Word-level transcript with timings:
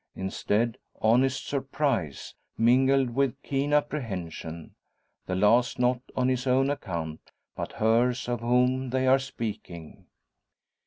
Instead, 0.15 0.79
honest 0.99 1.45
surprise 1.45 2.33
mingled 2.57 3.11
with 3.11 3.39
keen 3.43 3.71
apprehension; 3.71 4.73
the 5.27 5.35
last 5.35 5.77
not 5.77 6.01
on 6.15 6.27
his 6.27 6.47
own 6.47 6.71
account, 6.71 7.29
but 7.55 7.73
hers 7.73 8.27
of 8.27 8.39
whom 8.39 8.89
they 8.89 9.05
are 9.05 9.19
speaking. 9.19 10.07